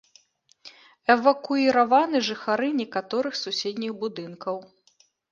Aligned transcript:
Эвакуіраваны 1.15 2.21
жыхары 2.29 2.69
некаторых 2.81 3.33
суседніх 3.43 3.93
будынкаў. 4.05 4.57